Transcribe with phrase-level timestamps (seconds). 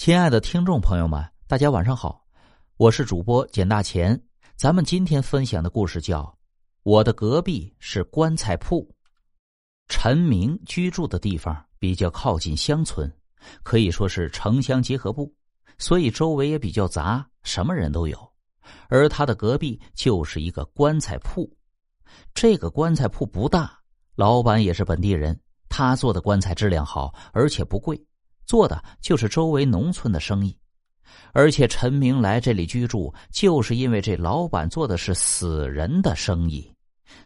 [0.00, 2.24] 亲爱的听众朋友们，大家晚上好，
[2.78, 4.18] 我是主播简大钱。
[4.56, 6.22] 咱们今天分享的故事叫
[6.84, 8.82] 《我的隔壁是棺材铺》。
[9.88, 13.12] 陈明居住的地方比较靠近乡村，
[13.62, 15.30] 可以说是城乡结合部，
[15.76, 18.32] 所以周围也比较杂，什么人都有。
[18.88, 21.46] 而他的隔壁就是一个棺材铺，
[22.32, 23.78] 这个棺材铺不大，
[24.14, 25.38] 老板也是本地人，
[25.68, 28.02] 他做的棺材质量好，而且不贵。
[28.50, 30.58] 做的就是周围农村的生意，
[31.32, 36.68] 而且陈明来这里居住，就是因为这老板做的是死人的生意，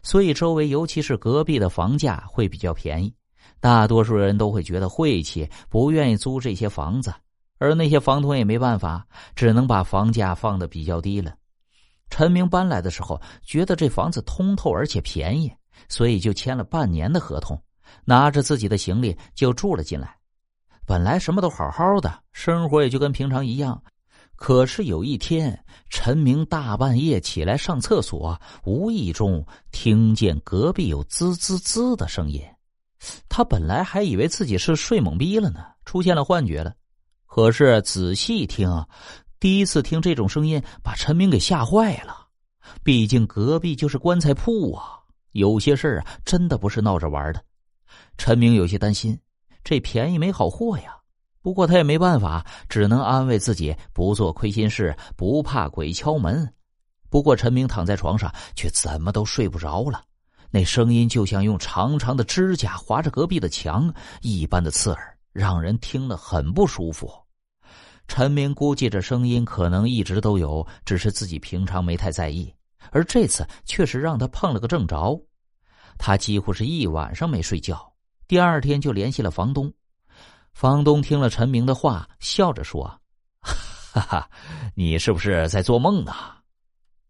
[0.03, 3.11] 所以周围尤其是隔壁的房价会比较便宜，
[3.59, 7.11] 大多数人都会觉得晦气，不愿意租这些房子，
[7.57, 9.03] 而那些房东也没办法，
[9.35, 11.33] 只能把房价放的比较低了。
[12.11, 15.51] 陈明搬来的时候，觉得这房子通透而且便宜，
[15.89, 17.59] 所以就签了半年的合同，
[18.03, 20.14] 拿着自己的行李就住了进来。
[20.85, 23.81] 本来什么都好好的，生活也就跟平常一样。
[24.35, 25.57] 可是有一天，
[25.89, 32.41] 陈明大半夜起来上厕所，无意中听见隔壁有滋滋滋的声音。
[33.29, 36.73] 他本来还以为自己是睡懵逼了呢，出现了幻觉了。
[37.25, 38.69] 可是仔细听，
[39.39, 42.27] 第一次听这种声音，把陈明给吓坏了。
[42.83, 44.99] 毕竟隔壁就是棺材铺啊，
[45.31, 47.43] 有些事啊，真的不是闹着玩的。
[48.17, 49.17] 陈明有些担心。
[49.65, 50.95] 这便宜没好货呀！
[51.41, 56.47] 不过他也没办法，只能安慰自己不做亏心事，不怕鬼敲门。
[57.09, 60.03] 不过陈明躺在床上，却怎么都睡不着了。
[60.51, 67.11] 那声音就像用长长的指甲划着隔壁的墙一般的刺耳，让人听了很不舒服。
[68.07, 72.53] 陈明估计这声音可能一直都有，只是自己平常没太在意，
[72.91, 75.19] 而这次确实让他碰了个正着。
[75.97, 77.94] 他几乎是一晚上没睡觉。
[78.27, 79.71] 第二天就联系了房东，
[80.53, 82.99] 房东听了陈明的话，笑着说
[83.39, 84.29] ：“哈哈，
[84.73, 86.13] 你是不是在做梦呢？”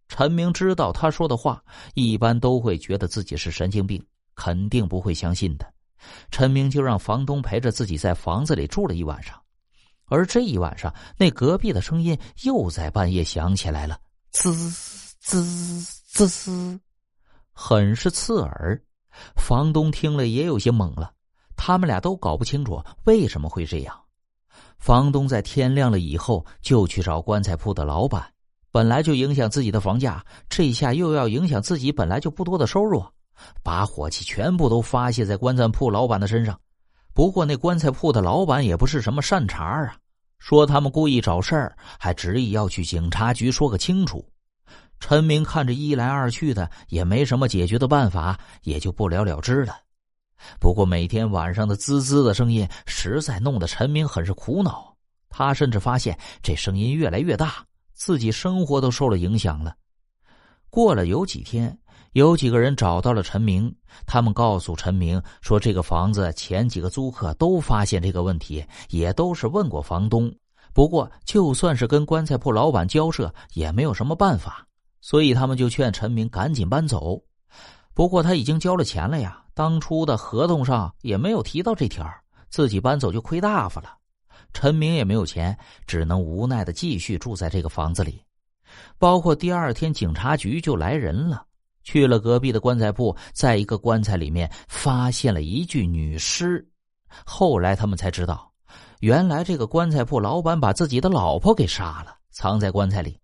[0.07, 1.63] 陈明知道他说的话
[1.95, 4.05] 一般都会觉得自己是神经病，
[4.35, 5.73] 肯定不会相信的。
[6.29, 9.41] 陈明就让房东陪着自己在房子里住了一晚上，
[10.05, 13.99] 而这一晚上，那隔壁的声音又在半夜响起来了，
[14.31, 14.53] 滋
[15.19, 15.43] 滋
[16.05, 16.79] 滋滋，
[17.51, 18.79] 很是刺耳。
[19.35, 21.11] 房东听了也有些懵了，
[21.55, 23.95] 他们俩都搞不清楚为什么会这样。
[24.77, 28.23] 房东在天亮了以后就去找棺材铺的老板，
[28.71, 33.03] 本来就影响自己的房价，这下又要影响自己本来就不多的收入，
[33.63, 36.59] 把火气全部都发泄在棺材铺老板的身上。
[37.13, 39.95] 不过那棺材铺的老板也不是什么善茬啊，
[40.37, 44.23] 说他们故意找事儿，还执意要去警察局说个清楚。
[45.07, 49.77] 陈明看着一来二去的，也没什么解决的办法，也就不了了之了。
[50.59, 54.91] 不过每天晚上的滋滋的声音，实在弄得陈明很是苦恼。
[55.29, 59.75] 他甚至发现这声音越来越大，自己生活都受了影响了。
[60.71, 61.77] 过了有几天，
[62.13, 63.71] 有几个人找到了陈明，
[64.07, 70.33] 他们告诉陈明说，这个房子前几个租客都发现这个问题，也都是问过房东。
[70.73, 74.64] 不过就算是跟棺材铺老板交涉，也没有什么办法。
[75.05, 77.21] 所以他们就劝陈明赶紧搬走，
[77.93, 82.03] 不过他已经交了钱了呀，当初的合同上也没有提到这条，
[82.49, 83.99] 自己搬走就亏大发了。
[84.51, 85.55] 陈明也没有钱，
[85.85, 88.19] 只能无奈的继续住在这个房子里。
[88.97, 91.45] 包括第二天警察局就来人了，
[91.83, 96.67] 去了隔壁的棺材铺，在一个棺材里面发现了一具女尸。
[97.23, 98.51] 后来他们才知道，
[99.01, 103.15] 原来这个棺材铺老板把自己的老婆给杀了，藏在棺材里。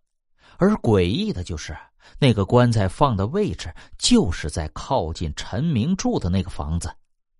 [0.61, 1.75] 而诡异的就是，
[2.19, 6.87] 那个棺材放的位置就是在靠近陈明住的那个房子。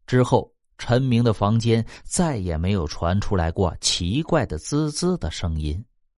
[0.07, 5.85] 之后，陈明的房间再也没有传出来过奇怪的滋滋的声音。